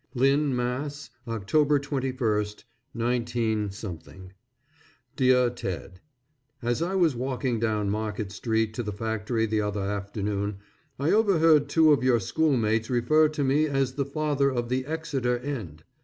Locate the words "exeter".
14.87-15.37